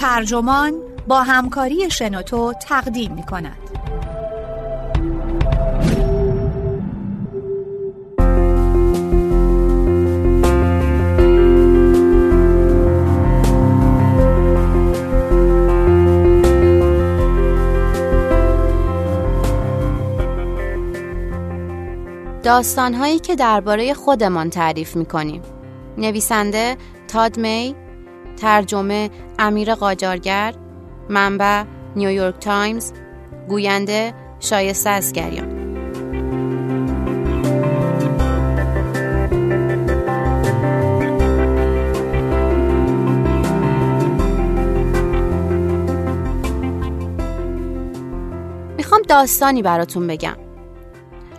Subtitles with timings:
[0.00, 0.74] ترجمان
[1.08, 3.56] با همکاری شنوتو تقدیم می کند.
[22.42, 25.42] داستانهایی که درباره خودمان تعریف می کنیم.
[25.98, 26.76] نویسنده
[27.08, 27.87] تاد می
[28.38, 30.54] ترجمه امیر قاجارگر
[31.08, 31.64] منبع
[31.96, 32.92] نیویورک تایمز
[33.48, 35.48] گوینده شایسته اسگریان
[48.76, 50.36] می‌خوام داستانی براتون بگم.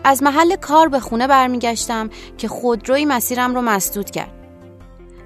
[0.03, 4.38] از محل کار به خونه برمیگشتم که خودروی مسیرم رو مسدود کرد.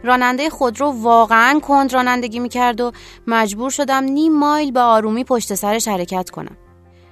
[0.03, 2.91] راننده خودرو واقعا کند رانندگی می‌کرد و
[3.27, 6.57] مجبور شدم نیم مایل به آرومی پشت سرش حرکت کنم.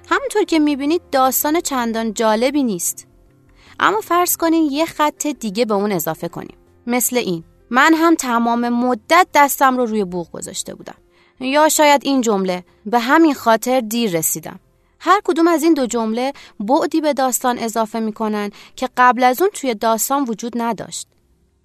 [0.09, 3.07] همونطور که می‌بینید داستان چندان جالبی نیست.
[3.79, 6.57] اما فرض کنین یه خط دیگه به اون اضافه کنیم.
[6.87, 7.43] مثل این.
[7.69, 10.95] من هم تمام مدت دستم رو روی بوغ گذاشته بودم.
[11.39, 12.63] یا شاید این جمله.
[12.85, 14.59] به همین خاطر دیر رسیدم.
[14.99, 19.49] هر کدوم از این دو جمله بعدی به داستان اضافه می‌کنن که قبل از اون
[19.53, 21.07] توی داستان وجود نداشت.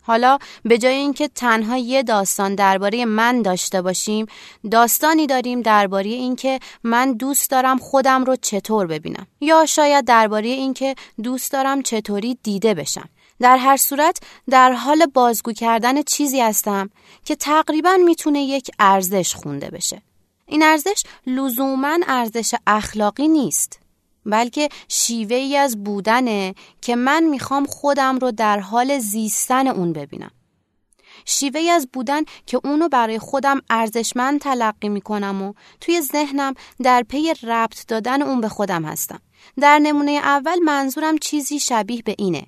[0.07, 4.27] حالا به جای اینکه تنها یه داستان درباره من داشته باشیم
[4.71, 9.27] داستانی داریم درباره اینکه من دوست دارم خودم رو چطور ببینم.
[9.41, 13.09] یا شاید درباره اینکه دوست دارم چطوری دیده بشم.
[13.41, 14.19] در هر صورت
[14.51, 16.91] در حال بازگو کردن چیزی هستم
[17.25, 20.03] که تقریبا می‌تونه یک ارزش خونده بشه.
[20.47, 23.86] این ارزش لزوما ارزش اخلاقی نیست.
[24.27, 30.31] بلکه شیوه ای از بودنه که من می‌خوام خودم رو در حال زیستن اون ببینم.
[31.25, 37.03] شیوه ای از بودن که اونو برای خودم ارزشمند تلقی می‌کنم و توی ذهنم در
[37.03, 39.21] پی ربط دادن اون به خودم هستم.
[39.61, 42.47] در نمونه اول منظورم چیزی شبیه به اینه.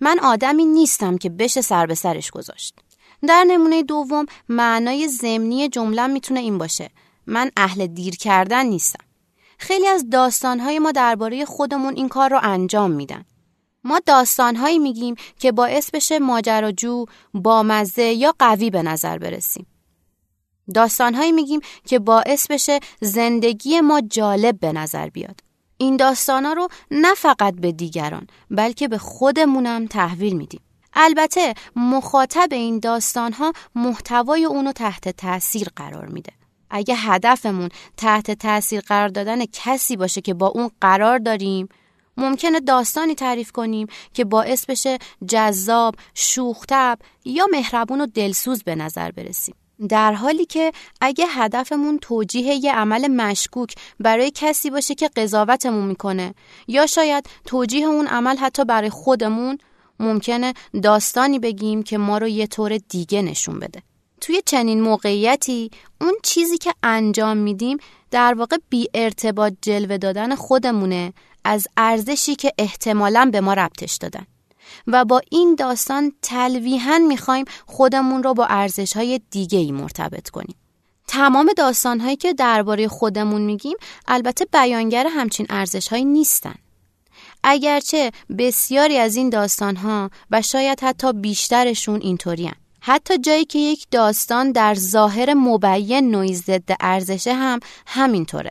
[0.00, 2.74] من آدمی نیستم که بشه سر به سرش گذاشت.
[3.28, 6.90] در نمونه دوم معنای ضمنی جمله می‌تونه این باشه.
[7.26, 9.07] من اهل دیر کردن نیستم.
[9.58, 13.24] خیلی از داستانهای ما درباره خودمون این کار رو انجام میدن.
[13.84, 17.04] ما داستانهایی میگیم که باعث بشه ماجراجو،
[17.34, 19.66] بامزه یا قوی به نظر برسیم.
[20.74, 25.40] داستانهایی میگیم که باعث بشه زندگی ما جالب به نظر بیاد.
[25.76, 30.60] این داستانها رو نه فقط به دیگران بلکه به خودمونم تحویل میدیم.
[30.92, 36.32] البته مخاطب این داستانها محتوای اونو تحت تاثیر قرار میده.
[36.70, 41.68] اگه هدفمون تحت تاثیر قرار دادن کسی باشه که با اون قرار داریم
[42.16, 49.10] ممکنه داستانی تعریف کنیم که باعث بشه جذاب، شوختب یا مهربون و دلسوز به نظر
[49.10, 49.54] برسیم.
[49.88, 56.34] در حالی که اگه هدفمون توجیه یه عمل مشکوک برای کسی باشه که قضاوتمون می‌کنه
[56.68, 59.58] یا شاید توجیه اون عمل حتی برای خودمون
[60.00, 63.82] ممکنه داستانی بگیم که ما رو یه طور دیگه نشون بده.
[64.20, 65.70] توی چنین موقعیتی
[66.00, 67.78] اون چیزی که انجام میدیم
[68.10, 71.12] در واقع بی ارتباط جلوه دادن خودمونه
[71.44, 74.26] از ارزشی که احتمالا به ما ربطش دادن.
[74.86, 80.56] و با این داستان تلویحا می‌خوایم خودمون رو با ارزش های دیگه ای مرتبط کنیم.
[81.08, 83.76] تمام داستان هایی که درباره خودمون میگیم
[84.08, 86.54] البته بیانگر همچین ارزش هایی نیستن.
[87.44, 92.52] اگرچه بسیاری از این داستان ها و شاید حتی بیشترشون اینطورین
[92.88, 98.50] حتی جایی که یک داستان در ظاهر مبین نوعی ضد ارزشه هم همینطوره.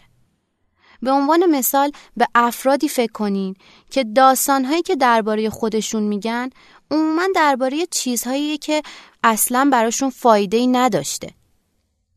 [1.01, 3.55] به عنوان مثال به افرادی فکر کنین
[3.89, 6.49] که داستانهایی که درباره خودشون میگن
[6.91, 8.81] عموما درباره چیزهایی که
[9.23, 11.31] اصلا براشون فایده ای نداشته.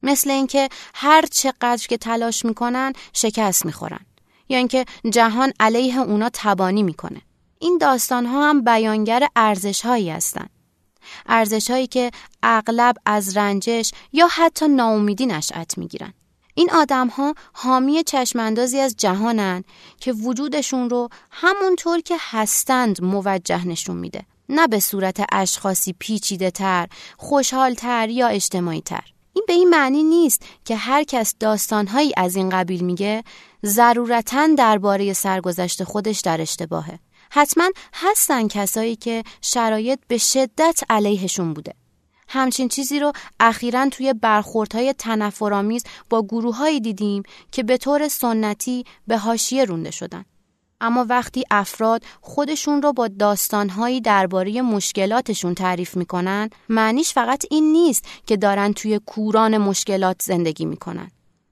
[0.02, 4.06] مثل اینکه هر چقدر که تلاش می‌کنن شکست می‌خورن
[4.48, 7.22] یا اینکه جهان علیه اونا تبانی می‌کنه.
[7.58, 10.59] این داستان ها هم بیانگر ارزش هایی هستند.
[11.26, 12.10] ارزش هایی که
[12.42, 16.12] اغلب از رنجش یا حتی ناامیدی نشأت می‌گیرن
[16.54, 19.64] این آدم ها حامی چشماندازی از جهانن
[20.00, 26.88] که وجودشون رو همونطور که هستند موجه نشون میده نه به صورت اشخاصی پیچیده تر،
[27.16, 29.04] خوشحال تر یا اجتماعی تر.
[29.32, 33.24] این به این معنی نیست که هر کس داستانهایی از این قبیل میگه
[33.66, 36.98] ضرورتا درباره سرگذشت خودش در اشتباهه.
[37.30, 41.74] حتما هستن کسایی که شرایط به شدت علیهشون بوده.
[42.28, 47.22] همچین چیزی رو اخیرا توی برخوردهای تنفرآمیز با گروههایی دیدیم
[47.52, 50.24] که به طور سنتی به حاشیه رونده شدن.
[50.80, 58.04] اما وقتی افراد خودشون رو با داستانهایی درباره مشکلاتشون تعریف می‌کنن معنیش فقط این نیست
[58.26, 61.10] که دارن توی کوران مشکلات زندگی می‌کنن.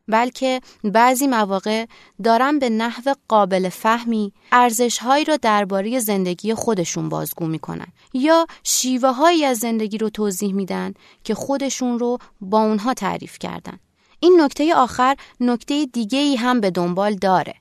[0.08, 1.86] بلکه بعضی مواقع
[2.24, 7.86] دارن به نحو قابل فهمی ارزشهایی را درباره زندگی خودشون بازگو می‌کنن.
[8.14, 10.94] یا شیوه هایی از زندگی رو توضیح میدن
[11.24, 13.78] که خودشون رو با اونها تعریف کردن.
[14.20, 17.54] این نکته آخر نکته دیگه ای هم به دنبال داره.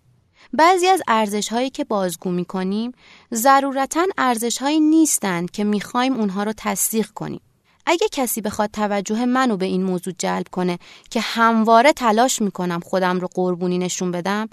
[0.54, 2.92] بعضی از ارزش هایی که بازگو می کنیم
[3.34, 7.42] ضرورتا ارزش هایی نیستند که می خوایم اونها رو تصدیق کنیم.
[7.90, 10.80] اگه کسی بخواد توجه منو به این موضوع جلب کنه
[11.10, 14.50] که همواره تلاش می‌کنم خودم رو قربونی نشون بدم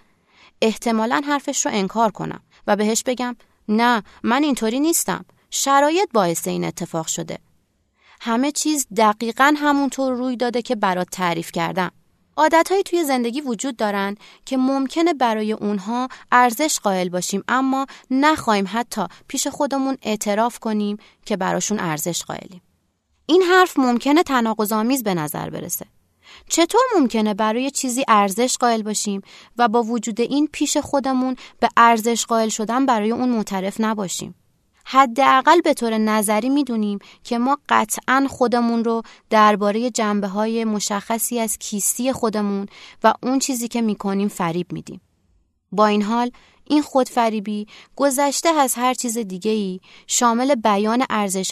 [0.63, 3.37] احتمالا حرفش رو انکار کنم و بهش بگم
[3.69, 5.25] نه من اینطوری نیستم.
[5.51, 7.39] شرایط باعث این اتفاق شده.
[8.21, 11.91] همه چیز دقیقا همونطور روی داده که برات تعریف کردم.
[12.37, 19.07] عادتهایی توی زندگی وجود دارن که ممکنه برای اونها ارزش قائل باشیم اما نخواهیم حتی
[19.29, 20.97] پیش خودمون اعتراف کنیم
[21.27, 22.63] که براشون ارزش قائلیم.
[23.27, 25.87] این حرف ممکنه تناقض‌آمیز به نظر برسه.
[26.49, 29.23] چطور ممکنه برای چیزی ارزش قائل باشیم
[29.59, 34.35] و با وجود این پیش خودمون به ارزش قائل شدن برای اون معترف نباشیم؟
[34.87, 41.59] حداقل به طور نظری می‌دونیم که ما قطعا خودمون رو درباره جنبه های مشخصی از
[41.59, 42.67] کیستی خودمون
[43.05, 45.01] و اون چیزی که می‌کنیم فریب میدیم.
[45.73, 46.31] با این حال
[46.65, 47.67] این خودفریبی
[47.97, 51.51] گذشته از هر چیز دیگه ای شامل بیان ارزش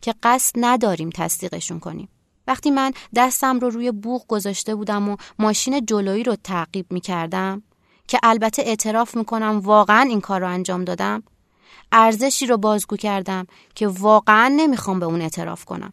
[0.00, 2.08] که قصد نداریم تصدیقشون کنیم.
[2.46, 7.62] وقتی من دستم رو روی بوغ گذاشته بودم و ماشین جلویی رو تعقیب می کردم
[8.08, 11.22] که البته اعتراف می‌کنم واقعا این کار رو انجام دادم
[11.92, 15.92] ارزشی رو بازگو کردم که واقعا نمی‌خوام به اون اعتراف کنم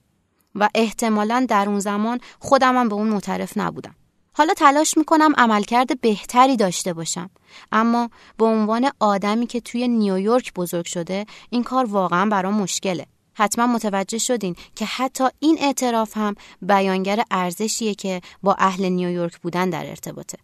[0.55, 3.95] و احتمالا در اون زمان خودمم به اون معترف نبودم
[4.37, 7.29] حالا تلاش می‌کنم عملکرد بهتری داشته باشم.
[7.71, 13.05] اما به عنوان آدمی که توی نیویورک بزرگ شده این کار واقعا برام مشکله.
[13.33, 19.69] حتما متوجه شدین که حتی این اعتراف هم بیانگر ارزشیه که با اهل نیویورک بودن
[19.69, 20.37] در ارتباطه.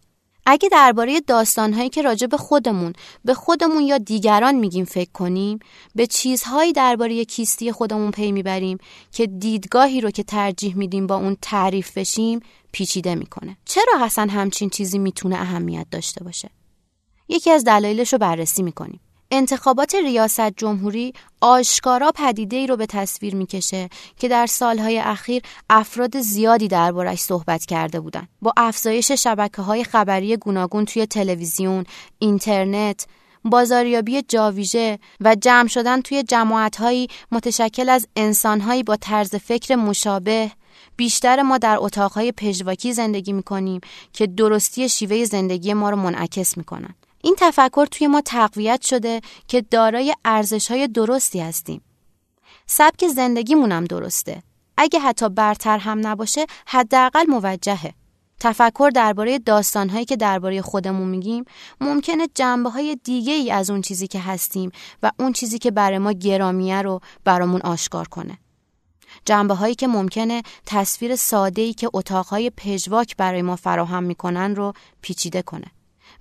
[0.45, 2.93] اگه درباره داستانهایی که راجع به خودمون
[3.25, 5.59] به خودمون یا دیگران میگیم فکر کنیم
[5.95, 8.77] به چیزهایی درباره کیستی خودمون پی می‌بریم
[9.11, 12.39] که دیدگاهی رو که ترجیح میدیم با اون تعریف بشیم
[12.71, 13.57] پیچیده می‌کنه.
[13.65, 16.49] چرا حسن همچین چیزی می‌تونه اهمیت داشته باشه؟
[17.29, 18.99] یکی از دلایلش رو بررسی می‌کنیم.
[19.31, 23.89] انتخابات ریاست جمهوری آشکارا پدیده ای رو به تصویر می‌کشه
[24.19, 28.29] که در سالهای اخیر افراد زیادی دربارش صحبت کرده بودند.
[28.41, 31.83] با افزایش شبکه های خبری گوناگون توی تلویزیون،
[32.19, 33.05] اینترنت،
[33.45, 40.51] بازاریابی جاویژه و جمع شدن توی جماعتهایی متشکل از انسانهایی با طرز فکر مشابه
[40.97, 43.81] بیشتر ما در اتاقهای پژواکی زندگی می‌کنیم
[44.13, 46.95] که درستی شیوه زندگی ما رو منعکس می‌کنن.
[47.23, 51.81] این تفکر توی ما تقویت شده که دارای ارزش های درستی هستیم.
[52.65, 54.43] سبک زندگیمونم درسته.
[54.77, 57.93] اگه حتی برتر هم نباشه حداقل موجهه.
[58.39, 61.45] تفکر درباره داستانهایی که درباره خودمون میگیم
[61.81, 64.71] ممکنه جنبه های دیگه ای از اون چیزی که هستیم
[65.03, 68.37] و اون چیزی که برای ما گرامیه رو برامون آشکار کنه.
[69.25, 74.73] جنبه هایی که ممکنه تصویر ساده ای که اتاقهای پژواک برای ما فراهم می‌کنن رو
[75.01, 75.71] پیچیده کنه.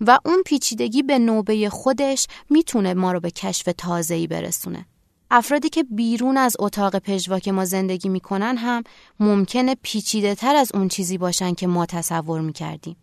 [0.00, 4.86] و اون پیچیدگی به نوبه خودش می‌تونه ما رو به کشف تازه‌ای برسونه.
[5.30, 8.82] افرادی که بیرون از اتاق پژواک ما زندگی می‌کنن هم
[9.20, 12.96] ممکنه پیچیده تر از اون چیزی باشن که ما تصور می‌کردیم.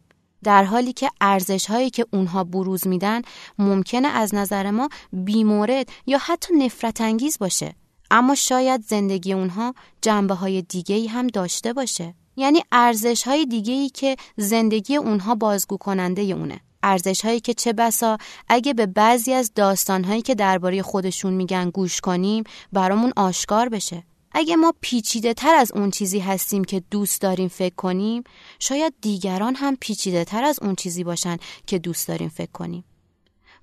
[0.43, 3.21] در حالی که ارزش هایی که اونها بروز میدن
[3.59, 7.75] ممکنه از نظر ما بیمورد یا حتی نفرت انگیز باشه.
[8.11, 12.15] اما شاید زندگی اونها جنبه های دیگه ای هم داشته باشه.
[12.35, 16.59] یعنی ارزش های دیگه ای که زندگی اونها بازگو کننده اونه.
[16.83, 18.17] ارزش هایی که چه بسا
[18.47, 22.43] اگه به بعضی از داستان هایی که درباره خودشون میگن گوش کنیم
[22.73, 24.03] برامون آشکار بشه.
[24.31, 28.23] اگه ما پیچیده تر از اون چیزی هستیم که دوست داریم فکر کنیم
[28.59, 32.83] شاید دیگران هم پیچیده تر از اون چیزی باشن که دوست داریم فکر کنیم.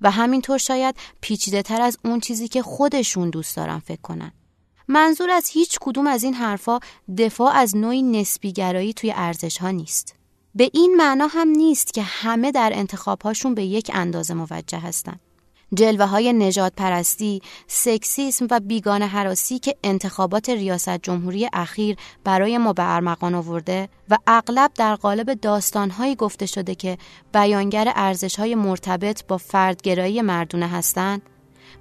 [0.00, 4.33] و همینطور شاید پیچیده تر از اون چیزی که خودشون دوست دارن فکر کنن.
[4.88, 6.78] منظور از هیچ کدوم از این حرفا
[7.18, 10.14] دفاع از نوعی نسبیگرایی توی ارزش ها نیست.
[10.56, 15.20] به این معنا هم نیست که همه در انتخابهاشون به یک اندازه موجه هستند.
[15.75, 22.73] جلوه های نجات پرستی، سکسیسم و بیگان حراسی که انتخابات ریاست جمهوری اخیر برای ما
[22.73, 26.99] به ارمغان آورده و اغلب در قالب داستانهایی گفته شده که
[27.32, 31.23] بیانگر ارزش های مرتبط با فردگرایی مردونه هستند،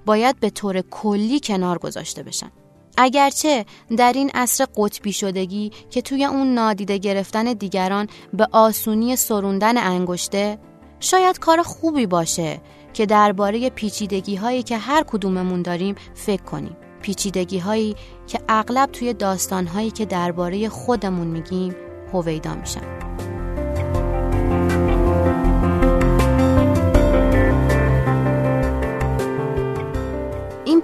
[0.06, 2.50] باید به طور کلی کنار گذاشته بشن.
[2.96, 3.64] اگرچه
[3.96, 10.58] در این عصر قطبی شدگی که توی اون نادیده گرفتن دیگران به آسونی سروندن انگشته
[11.00, 12.60] شاید کار خوبی باشه
[12.92, 16.76] که درباره پیچیدگی هایی که هر کدوممون داریم فکر کنیم.
[17.02, 17.96] پیچیدگی هایی
[18.26, 21.76] که اغلب توی داستان هایی که درباره خودمون میگیم
[22.12, 23.13] هویدا میشن.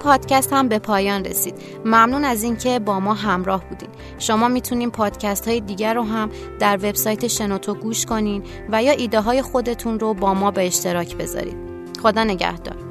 [0.01, 1.55] پادکست هم به پایان رسید.
[1.85, 3.89] ممنون از اینکه با ما همراه بودین.
[4.19, 6.29] شما می‌تونین پادکست های دیگر رو هم
[6.59, 11.17] در وبسایت شنوتو گوش کنین و یا ایده های خودتون رو با ما به اشتراک
[11.17, 11.57] بذارید
[12.03, 12.90] خدا نگهدار.